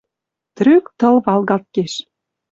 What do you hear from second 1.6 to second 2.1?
кеш.—